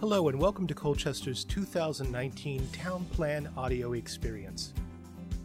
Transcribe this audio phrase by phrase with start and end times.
[0.00, 4.72] Hello, and welcome to Colchester's 2019 Town Plan Audio Experience.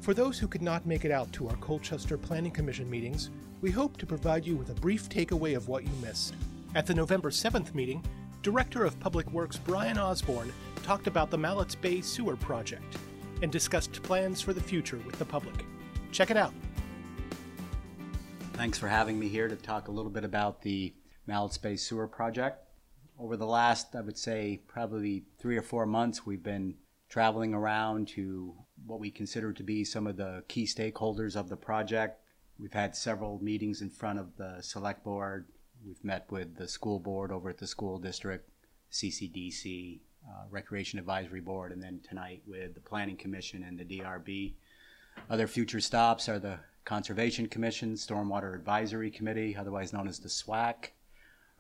[0.01, 3.31] For those who could not make it out to our Colchester Planning Commission meetings,
[3.61, 6.35] we hope to provide you with a brief takeaway of what you missed.
[6.75, 8.05] At the November 7th meeting,
[8.43, 12.97] Director of Public Works Brian Osborne talked about the Malletts Bay Sewer Project
[13.41, 15.65] and discussed plans for the future with the public.
[16.11, 16.53] Check it out.
[18.53, 20.93] Thanks for having me here to talk a little bit about the
[21.27, 22.62] Malletts Bay Sewer Project.
[23.19, 26.75] Over the last, I would say, probably three or four months, we've been
[27.09, 31.55] traveling around to what we consider to be some of the key stakeholders of the
[31.55, 32.19] project.
[32.57, 35.47] We've had several meetings in front of the select board.
[35.85, 38.49] We've met with the school board over at the school district,
[38.91, 44.53] CCDC, uh, Recreation Advisory Board, and then tonight with the Planning Commission and the DRB.
[45.29, 50.89] Other future stops are the Conservation Commission, Stormwater Advisory Committee, otherwise known as the SWAC,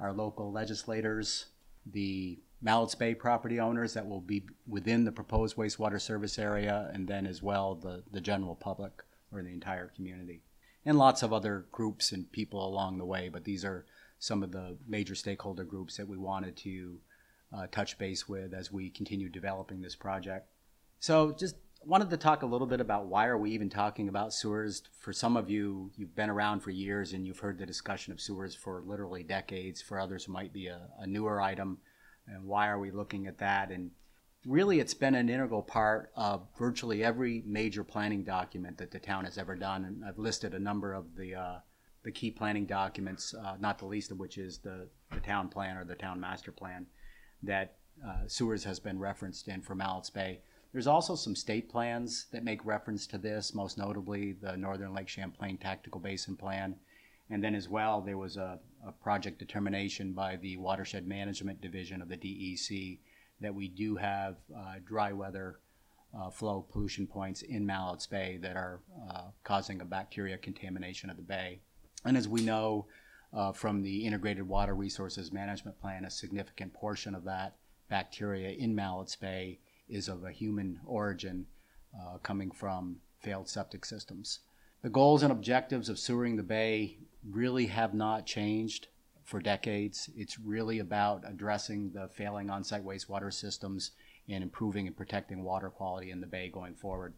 [0.03, 1.45] our local legislators,
[1.85, 7.07] the Malletts Bay property owners that will be within the proposed wastewater service area, and
[7.07, 10.41] then as well the, the general public or the entire community.
[10.85, 13.85] And lots of other groups and people along the way, but these are
[14.19, 16.97] some of the major stakeholder groups that we wanted to
[17.55, 20.47] uh, touch base with as we continue developing this project.
[20.99, 24.33] So just wanted to talk a little bit about why are we even talking about
[24.33, 24.83] sewers.
[24.99, 28.21] For some of you, you've been around for years and you've heard the discussion of
[28.21, 29.81] sewers for literally decades.
[29.81, 31.79] For others, it might be a, a newer item
[32.27, 33.71] and why are we looking at that?
[33.71, 33.91] And
[34.45, 39.25] really, it's been an integral part of virtually every major planning document that the town
[39.25, 39.85] has ever done.
[39.85, 41.55] And I've listed a number of the uh,
[42.03, 45.77] the key planning documents, uh, not the least of which is the, the town plan
[45.77, 46.85] or the town master plan
[47.41, 50.41] that uh, sewers has been referenced in for Malletts Bay.
[50.73, 55.07] There's also some state plans that make reference to this, most notably the Northern Lake
[55.07, 56.75] Champlain Tactical Basin Plan
[57.29, 62.01] and then as well, there was a, a project determination by the Watershed Management Division
[62.01, 62.99] of the DEC
[63.41, 65.59] that we do have uh, dry weather
[66.15, 71.17] uh, flow pollution points in Malletts Bay that are uh, causing a bacteria contamination of
[71.17, 71.59] the bay.
[72.05, 72.85] And as we know
[73.33, 77.55] uh, from the Integrated Water Resources Management Plan, a significant portion of that
[77.89, 79.59] bacteria in Malletts Bay
[79.93, 81.45] is of a human origin
[81.95, 84.39] uh, coming from failed septic systems.
[84.81, 86.97] The goals and objectives of sewering the bay
[87.29, 88.87] really have not changed
[89.23, 90.09] for decades.
[90.17, 93.91] It's really about addressing the failing on site wastewater systems
[94.27, 97.13] and improving and protecting water quality in the bay going forward.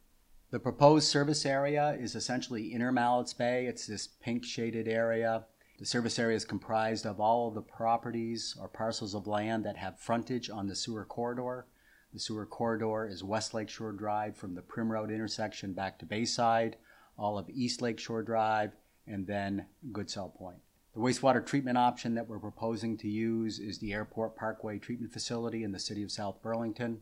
[0.51, 3.65] The proposed service area is essentially Inner Malletts Bay.
[3.65, 5.45] It's this pink shaded area.
[5.79, 9.77] The service area is comprised of all of the properties or parcels of land that
[9.77, 11.65] have frontage on the sewer corridor.
[12.15, 16.77] The sewer corridor is West Lakeshore Drive from the Prim Road intersection back to Bayside,
[17.19, 18.71] all of East Lakeshore Drive,
[19.05, 20.59] and then Goodsell Point.
[20.93, 25.65] The wastewater treatment option that we're proposing to use is the Airport Parkway Treatment Facility
[25.65, 27.01] in the city of South Burlington.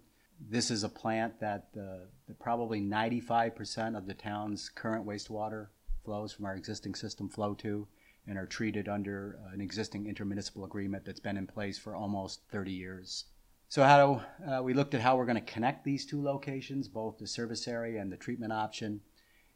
[0.50, 5.68] This is a plant that uh, probably 95% of the town's current wastewater
[6.03, 7.88] flows from our existing system flow to
[8.25, 12.72] and are treated under an existing intermunicipal agreement that's been in place for almost 30
[12.72, 13.25] years.
[13.74, 16.88] So how do, uh, we looked at how we're going to connect these two locations,
[16.88, 19.02] both the service area and the treatment option.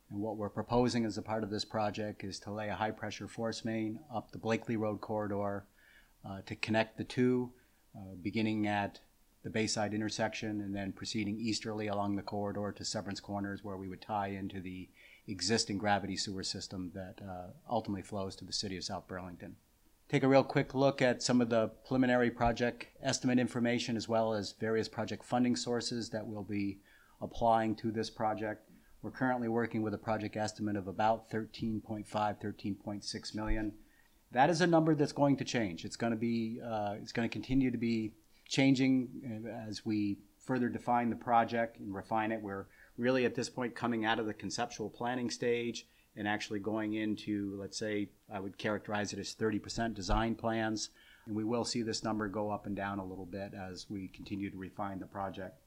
[0.09, 2.89] And what we're proposing as a part of this project is to lay a high
[2.89, 5.67] pressure force main up the Blakely Road corridor
[6.27, 7.51] uh, to connect the two,
[7.95, 8.99] uh, beginning at
[9.43, 13.87] the Bayside intersection and then proceeding easterly along the corridor to Severance Corners, where we
[13.87, 14.89] would tie into the
[15.27, 19.57] existing gravity sewer system that uh, ultimately flows to the city of South Burlington.
[20.09, 24.33] Take a real quick look at some of the preliminary project estimate information as well
[24.33, 26.79] as various project funding sources that we'll be
[27.21, 28.69] applying to this project.
[29.01, 33.73] We're currently working with a project estimate of about 13.5, 13.6 million.
[34.31, 35.83] That is a number that's going to change.
[35.83, 38.13] It's going to be, uh, it's going to continue to be
[38.47, 42.41] changing uh, as we further define the project and refine it.
[42.41, 45.85] We're really at this point coming out of the conceptual planning stage
[46.17, 50.89] and actually going into, let's say, I would characterize it as 30% design plans.
[51.27, 54.07] And we will see this number go up and down a little bit as we
[54.07, 55.59] continue to refine the project.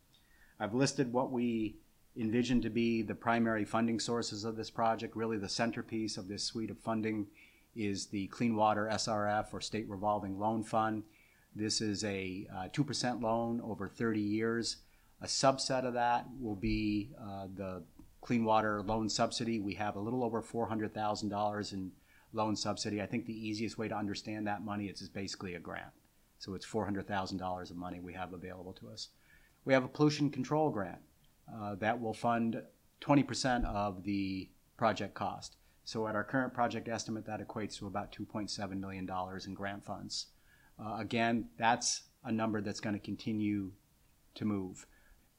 [0.59, 1.77] I've listed what we
[2.17, 5.15] envision to be the primary funding sources of this project.
[5.15, 7.29] Really, the centerpiece of this suite of funding
[7.77, 11.05] is the Clean Water SRF or State Revolving Loan Fund.
[11.55, 14.79] This is a uh, 2% loan over 30 years.
[15.23, 17.83] A subset of that will be uh, the
[18.21, 19.61] Clean Water Loan Subsidy.
[19.61, 21.93] We have a little over $400,000 in
[22.33, 23.03] loan subsidy.
[23.03, 25.93] I think the easiest way to understand that money is it's basically a grant.
[26.39, 29.09] So it's $400,000 of money we have available to us.
[29.65, 31.01] We have a pollution control grant.
[31.53, 32.63] Uh, that will fund
[33.01, 35.57] 20% of the project cost.
[35.85, 39.09] So at our current project estimate, that equates to about $2.7 million
[39.47, 40.27] in grant funds.
[40.79, 43.73] Uh, again, that's a number that's going to continue
[44.35, 44.87] to move.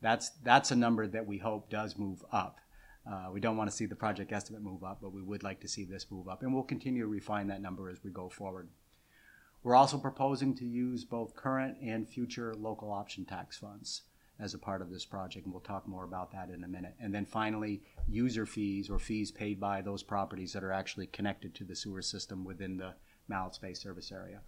[0.02, 2.60] That's, that's a number that we hope does move up.
[3.10, 5.60] Uh, we don't want to see the project estimate move up, but we would like
[5.62, 6.44] to see this move up.
[6.44, 8.70] And we'll continue to refine that number as we go forward.
[9.64, 14.04] We're also proposing to use both current and future local option tax funds
[14.40, 16.96] as a part of this project, and we'll talk more about that in a minute.
[17.00, 21.54] And then finally, user fees or fees paid by those properties that are actually connected
[21.56, 22.96] to the sewer system within the
[23.30, 24.42] Malletts Bay service area.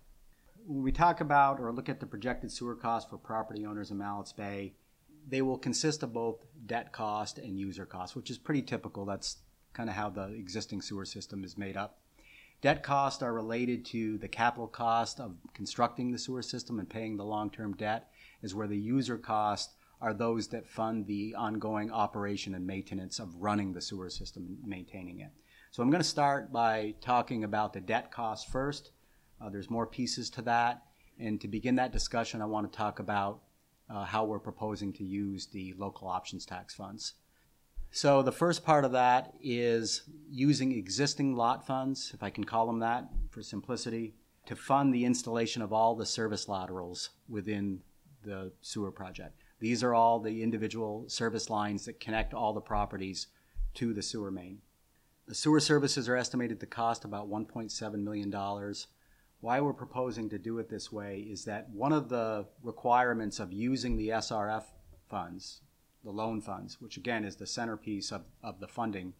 [0.65, 3.97] When we talk about or look at the projected sewer costs for property owners in
[3.97, 4.73] Malletts Bay,
[5.27, 9.05] they will consist of both debt cost and user cost, which is pretty typical.
[9.05, 9.37] That's
[9.73, 11.99] kind of how the existing sewer system is made up.
[12.61, 17.17] Debt costs are related to the capital cost of constructing the sewer system and paying
[17.17, 18.09] the long-term debt,
[18.41, 23.35] is where the user costs are those that fund the ongoing operation and maintenance of
[23.35, 25.31] running the sewer system and maintaining it.
[25.71, 28.91] So I'm going to start by talking about the debt cost first.
[29.41, 30.83] Uh, there's more pieces to that.
[31.19, 33.41] And to begin that discussion, I want to talk about
[33.93, 37.13] uh, how we're proposing to use the local options tax funds.
[37.91, 42.65] So the first part of that is using existing lot funds, if I can call
[42.65, 44.15] them that for simplicity,
[44.47, 47.81] to fund the installation of all the service laterals within
[48.23, 49.43] the sewer project.
[49.59, 53.27] These are all the individual service lines that connect all the properties
[53.75, 54.59] to the sewer main.
[55.27, 58.33] The sewer services are estimated to cost about $1.7 million
[59.43, 63.51] why we're proposing to do it this way is that one of the requirements of
[63.51, 64.63] using the SRF
[65.09, 65.59] funds,
[66.01, 69.11] the loan funds, which again is the centerpiece of, of the funding,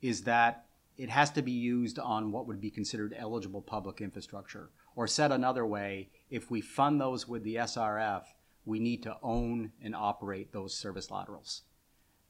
[0.00, 0.66] is that
[0.96, 4.70] it has to be used on what would be considered eligible public infrastructure.
[4.94, 8.22] Or said another way, if we fund those with the SRF,
[8.64, 11.62] we need to own and operate those service laterals.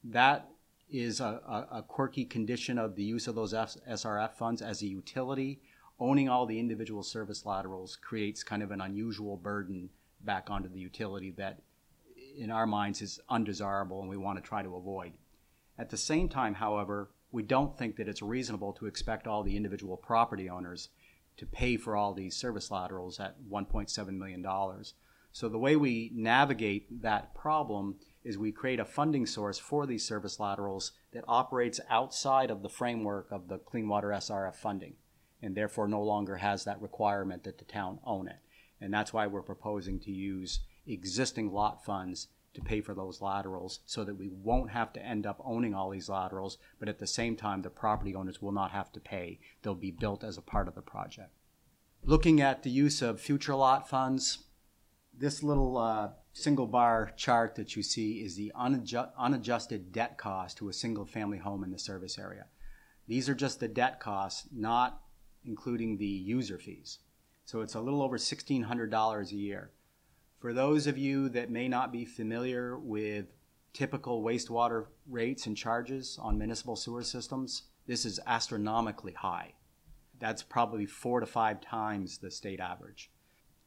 [0.03, 0.49] That
[0.89, 4.81] is a, a, a quirky condition of the use of those F- SRF funds as
[4.81, 5.61] a utility
[5.99, 9.89] owning all the individual service laterals creates kind of an unusual burden
[10.21, 11.61] back onto the utility that
[12.37, 15.13] in our minds is undesirable and we want to try to avoid.
[15.77, 19.55] At the same time, however, we don't think that it's reasonable to expect all the
[19.55, 20.89] individual property owners
[21.37, 24.45] to pay for all these service laterals at $1.7 million.
[25.31, 30.05] So the way we navigate that problem is we create a funding source for these
[30.05, 34.93] service laterals that operates outside of the framework of the Clean Water SRF funding
[35.45, 38.39] and therefore no longer has that requirement that the town own it.
[38.81, 43.81] And that's why we're proposing to use existing lot funds to pay for those laterals
[43.85, 47.05] so that we won't have to end up owning all these laterals, but at the
[47.05, 49.39] same time, the property owners will not have to pay.
[49.61, 51.31] They'll be built as a part of the project.
[52.03, 54.45] Looking at the use of future lot funds,
[55.15, 60.57] this little uh, single bar chart that you see is the unadju- unadjusted debt cost
[60.57, 62.45] to a single family home in the service area.
[63.07, 65.01] These are just the debt costs, not
[65.45, 66.99] including the user fees.
[67.45, 69.71] So it's a little over $1,600 a year.
[70.39, 73.25] For those of you that may not be familiar with
[73.73, 79.53] typical wastewater rates and charges on municipal sewer systems, this is astronomically high.
[80.19, 83.11] That's probably four to five times the state average.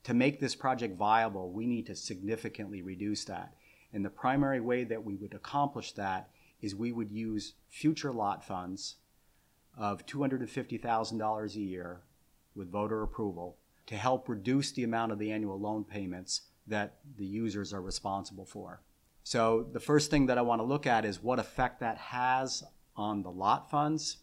[0.05, 3.55] To make this project viable, we need to significantly reduce that.
[3.93, 6.31] And the primary way that we would accomplish that
[6.61, 8.97] is we would use future lot funds
[9.79, 12.01] of $250,000 a year
[12.55, 17.25] with voter approval to help reduce the amount of the annual loan payments that the
[17.25, 18.83] users are responsible for.
[19.23, 22.65] So the first thing that I want to look at is what effect that has
[22.97, 24.19] on the lot funds.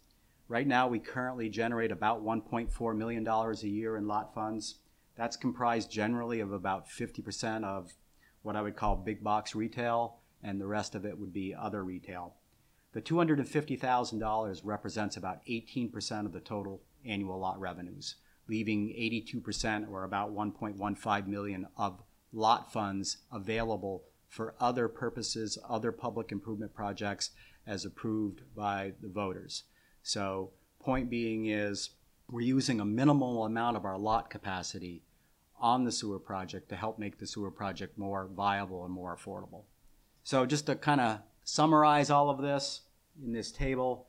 [0.48, 4.76] Right now, we currently generate about $1.4 million a year in lot funds.
[5.16, 7.94] That's comprised generally of about 50% of
[8.44, 11.84] what I would call big box retail, and the rest of it would be other
[11.84, 12.36] retail.
[12.96, 18.16] The $250,000 represents about 18% of the total annual lot revenues,
[18.48, 26.32] leaving 82% or about 1.15 million of lot funds available for other purposes, other public
[26.32, 27.32] improvement projects
[27.68, 29.64] as approved by the voters.
[30.02, 31.90] So, point being is
[32.32, 35.04] we're using a minimal amount of our lot capacity
[35.60, 39.64] on the sewer project to help make the sewer project more viable and more affordable.
[40.24, 42.82] So, just to kind of summarize all of this,
[43.24, 44.08] in this table.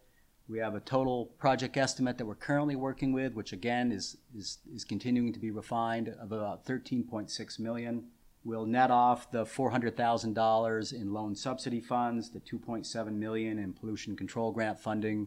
[0.48, 4.58] We have a total project estimate that we're currently working with, which again is, is,
[4.72, 8.04] is continuing to be refined of about 13.6 million.
[8.44, 14.52] We'll net off the $400,000 in loan subsidy funds, the 2.7 million in pollution control
[14.52, 15.26] grant funding,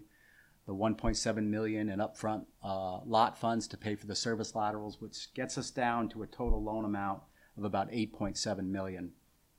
[0.65, 5.33] the 1.7 million in upfront uh, lot funds to pay for the service laterals, which
[5.33, 7.21] gets us down to a total loan amount
[7.57, 9.11] of about 8.7 million.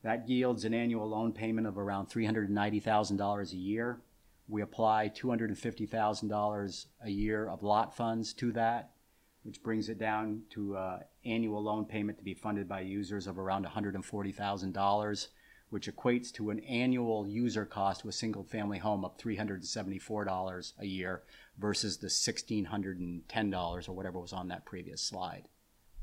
[0.02, 4.00] That yields an annual loan payment of around $390,000 a year.
[4.48, 8.92] We apply $250,000 a year of lot funds to that.
[9.42, 13.38] which brings it down to uh, annual loan payment to be funded by users of
[13.38, 15.28] around $140,000,
[15.70, 21.22] which equates to an annual user cost a single family home of $374 a year
[21.58, 25.48] versus the $1,610 or whatever was on that previous slide.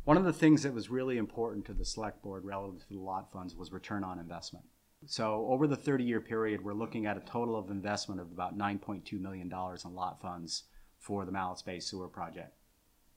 [0.07, 2.97] One of the things that was really important to the select board relative to the
[2.97, 4.65] lot funds was return on investment.
[5.05, 8.57] So over the 30 year period, we're looking at a total of investment of about
[8.57, 10.63] $9.2 million in lot funds
[10.97, 12.53] for the Malletts Bay Sewer Project.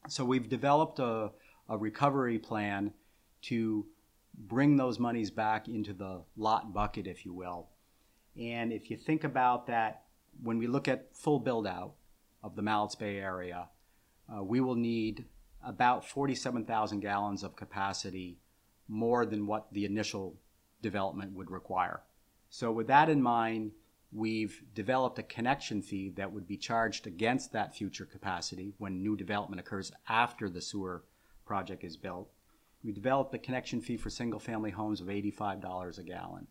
[0.09, 1.31] So we've developed a,
[1.69, 2.91] a recovery plan
[3.43, 3.85] to
[4.37, 7.69] bring those monies back into the lot bucket, if you will.
[8.37, 10.03] And if you think about that,
[10.43, 11.93] when we look at full build out
[12.43, 13.69] of the Malletts Bay area,
[14.27, 15.23] uh, we will need
[15.63, 18.37] about 47,000 gallons of capacity
[18.87, 20.35] more than what the initial
[20.81, 22.01] development would require.
[22.49, 23.71] So, with that in mind,
[24.11, 29.15] we've developed a connection fee that would be charged against that future capacity when new
[29.15, 31.05] development occurs after the sewer
[31.45, 32.29] project is built.
[32.83, 36.47] We developed a connection fee for single family homes of $85 a gallon.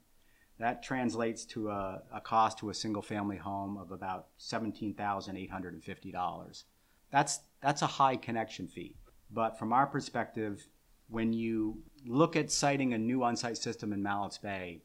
[0.58, 6.64] That translates to a, a cost to a single family home of about $17,850.
[7.10, 8.96] That's, that's a high connection fee.
[9.32, 10.66] But from our perspective,
[11.08, 14.82] when you look at siting a new on site system in Mallets Bay,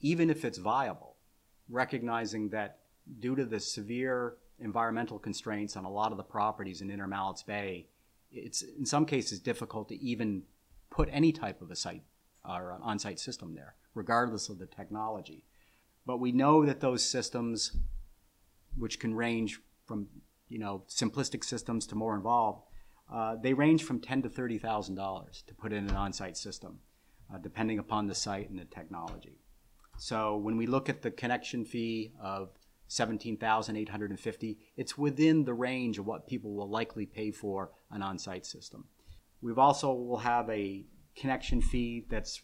[0.00, 1.16] even if it's viable,
[1.68, 2.78] recognizing that
[3.18, 7.42] due to the severe environmental constraints on a lot of the properties in Inner Mallets
[7.42, 7.86] Bay,
[8.30, 10.42] it's in some cases difficult to even
[10.90, 12.02] put any type of a site
[12.48, 15.44] or an on site system there, regardless of the technology.
[16.06, 17.76] But we know that those systems,
[18.76, 20.08] which can range from
[20.48, 22.62] you know simplistic systems to more involved,
[23.12, 26.78] uh, they range from ten to thirty thousand dollars to put in an on-site system,
[27.32, 29.38] uh, depending upon the site and the technology.
[29.98, 32.50] So when we look at the connection fee of
[32.88, 37.06] seventeen thousand eight hundred and fifty, it's within the range of what people will likely
[37.06, 38.84] pay for an on-site system.
[39.42, 40.84] We've also will have a
[41.16, 42.42] connection fee that's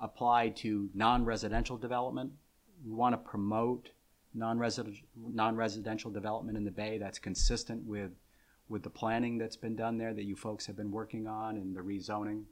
[0.00, 2.32] applied to non-residential development.
[2.84, 3.90] We want to promote
[4.34, 8.10] non-residential non-residential development in the bay that's consistent with
[8.68, 11.76] with the planning that's been done there that you folks have been working on and
[11.76, 12.44] the rezoning.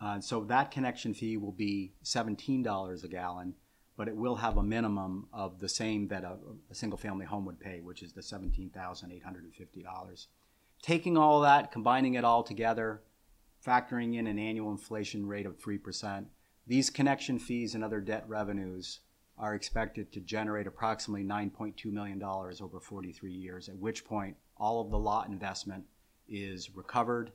[0.00, 3.54] Uh, so that connection fee will be $17 a gallon,
[3.96, 6.36] but it will have a minimum of the same that a,
[6.70, 10.26] a single family home would pay, which is the $17,850.
[10.80, 13.02] Taking all that, combining it all together,
[13.66, 16.26] factoring in an annual inflation rate of 3%,
[16.68, 19.00] these connection fees and other debt revenues
[19.36, 24.90] are expected to generate approximately $9.2 million over 43 years, at which point all of
[24.90, 25.84] the lot investment
[26.28, 27.32] is recovered,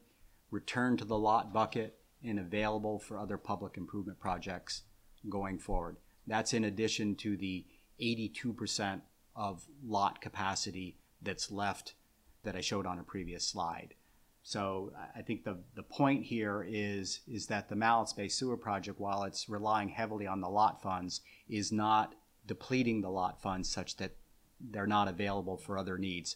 [0.51, 4.83] returned to the lot bucket, and available for other public improvement projects
[5.29, 5.97] going forward.
[6.27, 7.65] That's in addition to the
[8.01, 9.01] 82%
[9.35, 11.95] of lot capacity that's left
[12.43, 13.95] that I showed on a previous slide.
[14.43, 18.99] So I think the, the point here is, is that the Malletts Bay Sewer Project,
[18.99, 22.15] while it's relying heavily on the lot funds, is not
[22.45, 24.17] depleting the lot funds such that
[24.59, 26.35] they're not available for other needs.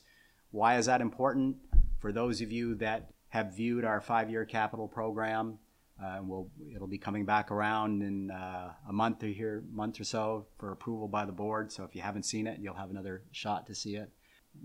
[0.52, 1.58] Why is that important?
[2.00, 5.60] For those of you that have viewed our five-year capital program,
[6.04, 10.04] uh, we'll, it'll be coming back around in uh, a month or here, month or
[10.04, 11.72] so for approval by the board.
[11.72, 14.12] So if you haven't seen it, you'll have another shot to see it.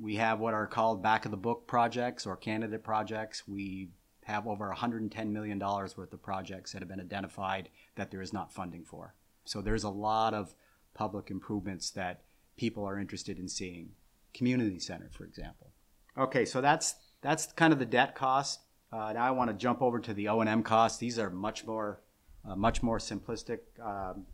[0.01, 3.49] We have what are called back of the book projects or candidate projects.
[3.49, 3.89] We
[4.25, 8.53] have over $110 million worth of projects that have been identified that there is not
[8.53, 9.15] funding for.
[9.45, 10.55] So there's a lot of
[10.95, 12.23] public improvements that
[12.57, 13.91] people are interested in seeing
[14.35, 15.72] community center, for example.
[16.17, 18.61] Okay, so that's that's kind of the debt cost.
[18.93, 20.99] Uh, now I want to jump over to the O and M costs.
[20.99, 22.01] These are much more
[22.45, 24.27] uh, much more simplistic, um,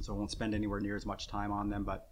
[0.00, 1.84] so I won't spend anywhere near as much time on them.
[1.84, 2.08] But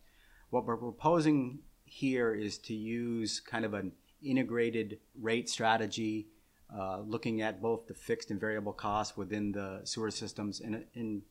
[0.51, 6.29] what we're proposing here is to use kind of an integrated rate strategy,
[6.75, 11.23] uh, looking at both the fixed and variable costs within the sewer systems, and, and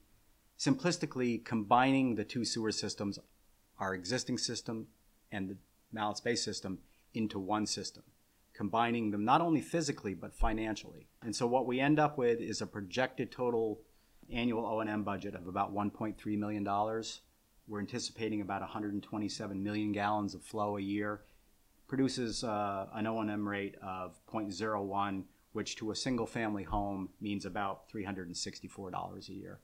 [0.60, 3.18] simplistically combining the two sewer systems,
[3.80, 4.88] our existing system
[5.32, 5.58] and the
[5.94, 6.80] Malletts Bay system
[7.16, 8.04] into one system,
[8.54, 11.08] combining them not only physically but financially.
[11.22, 13.82] And so what we end up with is a projected total
[14.32, 17.22] annual O&M budget of about 1.3 million dollars.
[17.68, 21.22] We're anticipating about 127 million gallons of flow a year.
[21.88, 27.90] Produces uh, an O&M rate of 0.01, which to a single family home means about
[27.90, 29.60] $364 a year.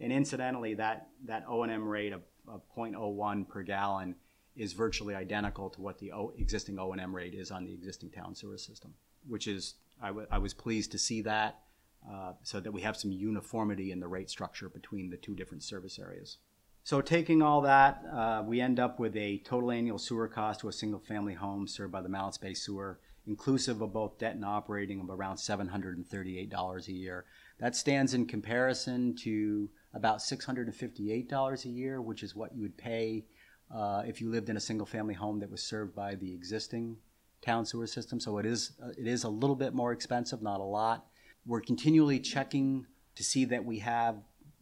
[0.00, 4.14] And incidentally, that, that O&M rate of, of 0.01 per gallon
[4.56, 8.34] is virtually identical to what the o- existing O&M rate is on the existing town
[8.34, 8.94] sewer system,
[9.26, 11.60] which is, I, w- I was pleased to see that
[12.08, 15.62] uh, so that we have some uniformity in the rate structure between the two different
[15.62, 16.38] service areas.
[16.82, 20.68] So taking all that, uh, we end up with a total annual sewer cost to
[20.68, 24.44] a single family home served by the Malletts Bay Sewer, inclusive of both debt and
[24.44, 27.26] operating, of around $738 a year.
[27.58, 33.26] That stands in comparison to about $658 a year, which is what you would pay
[33.74, 36.96] uh, if you lived in a single family home that was served by the existing
[37.42, 38.20] town sewer system.
[38.20, 41.06] So it is, it is a little bit more expensive, not a lot.
[41.46, 44.16] We're continually checking to see that we have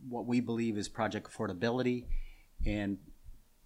[0.08, 2.04] what we believe is project affordability.
[2.64, 2.98] And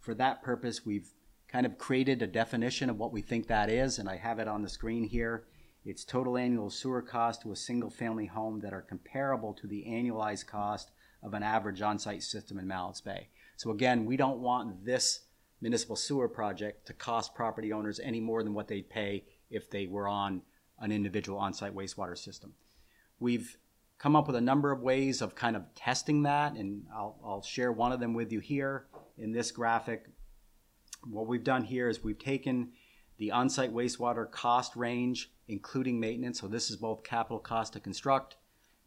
[0.00, 1.10] for that purpose, we've
[1.48, 4.48] kind of created a definition of what we think that is, and I have it
[4.48, 5.44] on the screen here.
[5.84, 9.84] It's total annual sewer cost to a single family home that are comparable to the
[9.86, 10.90] annualized cost
[11.22, 13.28] of an average on site system in Malletts Bay.
[13.56, 15.20] So, again, we don't want this
[15.62, 19.86] municipal sewer project to cost property owners any more than what they'd pay if they
[19.86, 20.42] were on
[20.80, 22.52] an individual on site wastewater system.
[23.18, 23.56] We've
[23.98, 27.42] come up with a number of ways of kind of testing that, and I'll, I'll
[27.42, 30.06] share one of them with you here in this graphic
[31.04, 32.72] what we've done here is we've taken
[33.18, 36.40] the on-site wastewater cost range, including maintenance.
[36.40, 38.36] So this is both capital cost to construct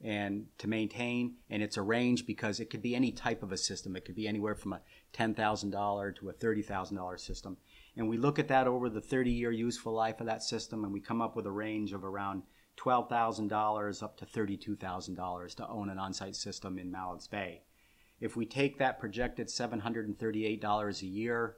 [0.06, 3.58] and to maintain, and it's a range because it could be any type of a
[3.58, 3.96] system.
[3.96, 4.82] It could be anywhere from a
[5.14, 7.58] $10,000 to a $30,000 system.
[7.98, 11.00] And we look at that over the 30-year useful life of that system, and we
[11.00, 12.44] come up with a range of around
[12.78, 17.64] $12,000 up to $32,000 to own an on-site system in Malletts Bay.
[18.22, 21.56] If we take that projected $738 a year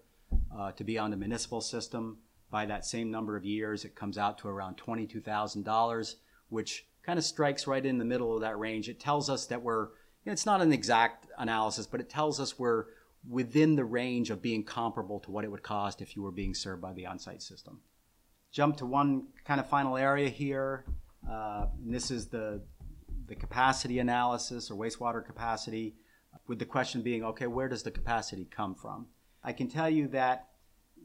[0.56, 2.18] uh, to be on the municipal system.
[2.50, 6.16] By that same number of years, it comes out to around $22,000,
[6.50, 8.90] which kind of strikes right in the middle of that range.
[8.90, 9.88] It tells us that we're,
[10.26, 12.86] it's not an exact analysis, but it tells us we're
[13.28, 16.54] within the range of being comparable to what it would cost if you were being
[16.54, 17.80] served by the on site system.
[18.52, 20.84] Jump to one kind of final area here.
[21.30, 22.62] Uh, this is the,
[23.28, 25.96] the capacity analysis or wastewater capacity,
[26.48, 29.08] with the question being okay, where does the capacity come from?
[29.44, 30.48] I can tell you that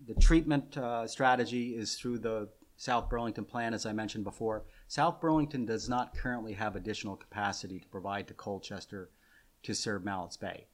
[0.07, 4.65] the treatment uh, strategy is through the South Burlington plan, as I mentioned before.
[4.89, 9.11] South Burlington does not currently have additional capacity to provide to Colchester
[9.63, 10.67] to serve Malletts Bay.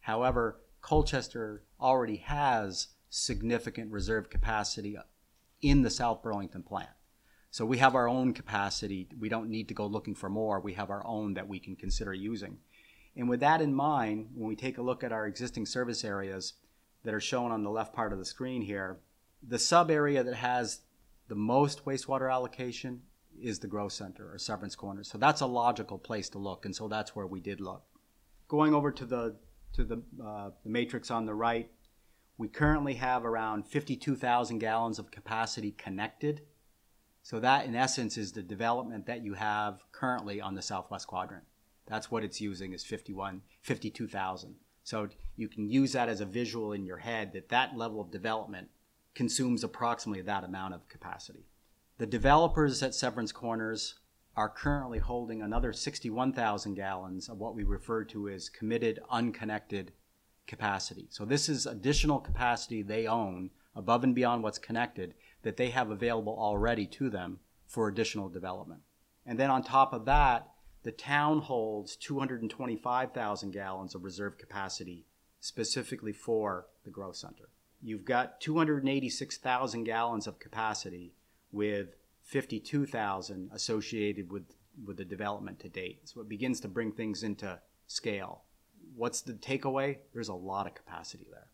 [0.00, 4.96] However, Colchester already has significant reserve capacity
[5.60, 6.90] in the South Burlington plant.
[7.50, 9.08] So we have our own capacity.
[9.20, 10.58] We don't need to go looking for more.
[10.58, 12.58] We have our own that we can consider using.
[13.14, 16.54] And with that in mind, when we take a look at our existing service areas,
[17.04, 18.98] that are shown on the left part of the screen here,
[19.46, 20.80] the sub area that has
[21.28, 23.02] the most wastewater allocation
[23.40, 25.04] is the growth center or severance corner.
[25.04, 27.84] So that's a logical place to look, and so that's where we did look.
[28.48, 29.36] Going over to the
[29.74, 31.70] to the, uh, the matrix on the right,
[32.36, 36.42] we currently have around 52,000 gallons of capacity connected.
[37.22, 41.44] So that, in essence, is the development that you have currently on the southwest quadrant.
[41.86, 44.56] That's what it's using is 51, 52,000.
[44.84, 48.10] So you can use that as a visual in your head that that level of
[48.10, 48.68] development
[49.14, 51.46] consumes approximately that amount of capacity.
[51.98, 54.00] The developers at Severance Corners
[54.36, 59.92] are currently holding another 61,000 gallons of what we refer to as committed unconnected
[60.46, 61.06] capacity.
[61.10, 65.90] So this is additional capacity they own above and beyond what's connected that they have
[65.90, 68.80] available already to them for additional development.
[69.26, 70.48] And then on top of that,
[70.82, 75.06] the town holds 225,000 gallons of reserve capacity
[75.40, 77.48] specifically for the growth center.
[77.82, 81.14] You've got 286,000 gallons of capacity
[81.50, 84.44] with 52,000 associated with,
[84.84, 86.00] with the development to date.
[86.04, 88.42] So it begins to bring things into scale.
[88.94, 89.98] What's the takeaway?
[90.12, 91.48] There's a lot of capacity there.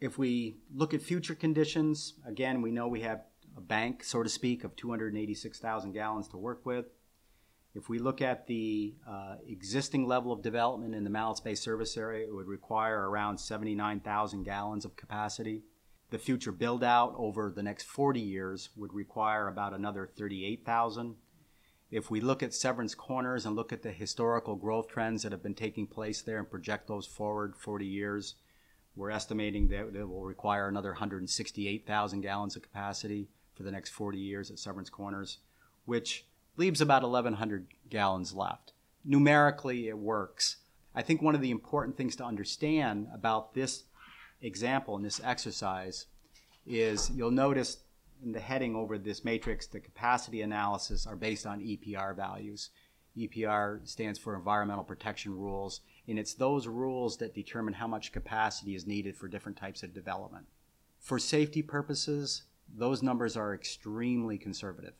[0.00, 3.22] If we look at future conditions, again, we know we have
[3.56, 6.86] a bank, so to speak, of 286,000 gallons to work with.
[7.74, 11.96] If we look at the uh, existing level of development in the Malletts Bay service
[11.96, 15.62] area, it would require around 79,000 gallons of capacity.
[16.10, 21.16] The future build out over the next 40 years would require about another 38,000.
[21.90, 25.42] If we look at Severance Corners and look at the historical growth trends that have
[25.42, 28.36] been taking place there and project those forward 40 years,
[28.94, 34.18] we're estimating that it will require another 168,000 gallons of capacity for the next 40
[34.18, 35.38] years at Severance Corners,
[35.84, 38.72] which leaves about 1,100 gallons left.
[39.04, 40.56] Numerically, it works.
[40.94, 43.84] I think one of the important things to understand about this
[44.40, 46.06] example and this exercise
[46.66, 47.78] is you'll notice
[48.22, 52.70] in the heading over this matrix, the capacity analysis are based on EPR values.
[53.16, 58.74] EPR stands for Environmental Protection Rules, and it's those rules that determine how much capacity
[58.74, 60.46] is needed for different types of development.
[61.00, 64.94] For safety purposes, those numbers are extremely conservative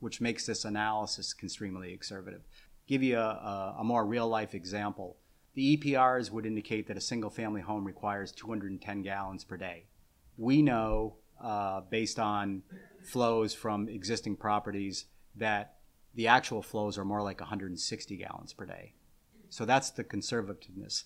[0.00, 2.42] which makes this analysis extremely conservative.
[2.86, 5.16] Give you a, a, a more real life example.
[5.54, 9.86] The EPRs would indicate that a single family home requires 210 gallons per day.
[10.36, 12.62] We know uh, based on
[13.02, 15.06] flows from existing properties
[15.36, 15.76] that
[16.14, 18.94] the actual flows are more like 160 gallons per day.
[19.48, 21.04] So that's the conservativeness.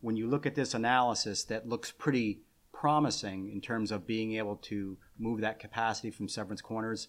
[0.00, 2.40] When you look at this analysis, that looks pretty
[2.72, 7.08] promising in terms of being able to move that capacity from Severance Corners.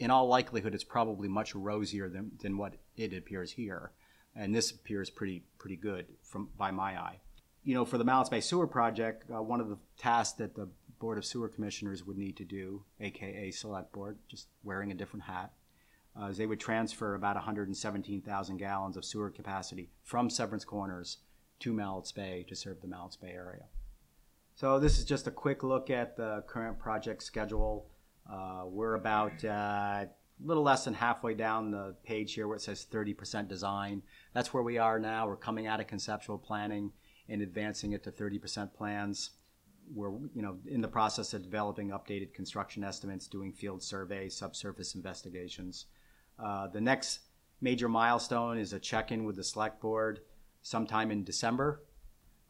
[0.00, 3.92] In all likelihood, it's probably much rosier than, than what it appears here.
[4.34, 7.20] And this appears pretty, pretty good from, by my eye.
[7.64, 10.70] You know, for the Malletts Bay Sewer Project, uh, one of the tasks that the
[10.98, 15.24] Board of Sewer Commissioners would need to do, aka Select Board, just wearing a different
[15.24, 15.52] hat,
[16.18, 21.18] uh, is they would transfer about 117,000 gallons of sewer capacity from Severance Corners
[21.58, 23.64] to Malletts Bay to serve the Malletts Bay area.
[24.54, 27.89] So this is just a quick look at the current project schedule.
[28.30, 30.08] Uh, we're about uh, a
[30.44, 34.02] little less than halfway down the page here where it says 30% design.
[34.34, 35.26] That's where we are now.
[35.26, 36.92] We're coming out of conceptual planning
[37.28, 39.30] and advancing it to 30% plans.
[39.92, 44.94] We're you know in the process of developing updated construction estimates, doing field surveys, subsurface
[44.94, 45.86] investigations.
[46.38, 47.20] Uh, the next
[47.60, 50.20] major milestone is a check-in with the select board
[50.62, 51.82] sometime in December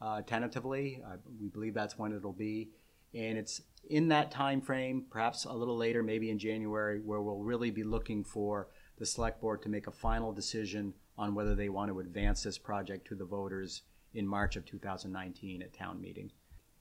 [0.03, 1.03] uh, tentatively.
[1.41, 2.71] We believe that's when it'll be.
[3.15, 7.43] And it's in that time frame, perhaps a little later, maybe in January, where we'll
[7.43, 8.69] really be looking for
[8.99, 12.59] the select board to make a final decision on whether they want to advance this
[12.59, 13.83] project to the voters
[14.15, 16.31] in March of 2019 at town meeting.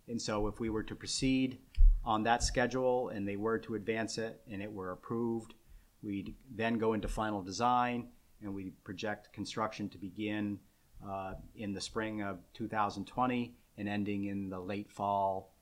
[0.07, 1.59] And so if we were to proceed
[2.03, 5.53] on that schedule and they were to advance it and it were approved,
[6.01, 8.07] we'd then go into final design
[8.41, 10.59] and we project construction to begin
[11.07, 15.53] uh, in the spring of 2020 and ending in the late fall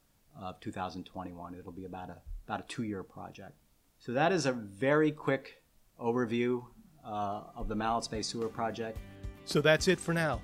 [0.41, 1.55] of 2021.
[1.55, 3.53] It'll be about a about a two-year project.
[3.99, 5.61] So that is a very quick
[5.99, 6.63] overview
[7.05, 8.97] uh, of the Malletts Bay Sewer Project.
[9.45, 10.41] So that's it for now.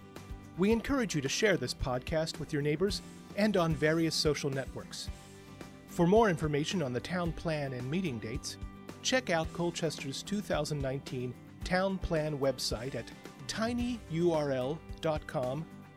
[0.57, 3.01] We encourage you to share this podcast with your neighbors
[3.37, 5.09] and on various social networks.
[5.87, 8.57] For more information on the town plan and meeting dates,
[9.01, 13.05] check out Colchester's 2019 town plan website at
[13.47, 14.77] tinyurl.com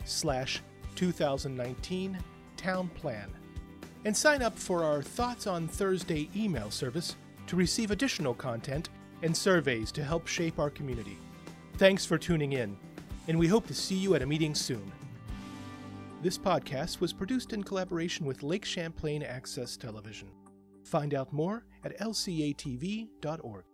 [0.04, 0.62] slash
[0.94, 2.18] 2019
[2.56, 3.30] town plan
[4.06, 7.16] and sign up for our Thoughts on Thursday email service
[7.48, 8.88] to receive additional content
[9.22, 11.18] and surveys to help shape our community.
[11.76, 12.76] Thanks for tuning in,
[13.26, 14.92] and we hope to see you at a meeting soon.
[16.22, 20.28] This podcast was produced in collaboration with Lake Champlain Access Television.
[20.84, 23.64] Find out more at lcatv.org.